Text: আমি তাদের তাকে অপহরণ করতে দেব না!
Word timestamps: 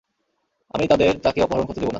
আমি 0.73 0.85
তাদের 0.87 1.11
তাকে 1.25 1.39
অপহরণ 1.41 1.65
করতে 1.65 1.79
দেব 1.79 1.85
না! 1.85 1.89